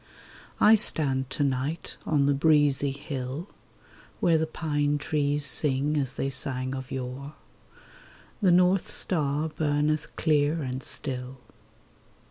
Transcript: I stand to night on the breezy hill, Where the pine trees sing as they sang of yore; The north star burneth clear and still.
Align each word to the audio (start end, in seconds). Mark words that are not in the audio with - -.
I 0.59 0.73
stand 0.73 1.29
to 1.29 1.43
night 1.43 1.95
on 2.07 2.25
the 2.25 2.33
breezy 2.33 2.89
hill, 2.89 3.49
Where 4.19 4.39
the 4.39 4.47
pine 4.47 4.97
trees 4.97 5.45
sing 5.45 5.95
as 5.95 6.15
they 6.15 6.31
sang 6.31 6.73
of 6.73 6.89
yore; 6.91 7.35
The 8.41 8.49
north 8.51 8.87
star 8.87 9.47
burneth 9.47 10.15
clear 10.15 10.63
and 10.63 10.81
still. 10.81 11.37